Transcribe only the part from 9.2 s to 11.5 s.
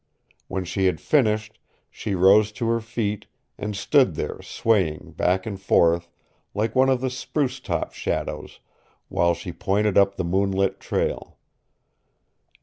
she pointed up the moonlit trail.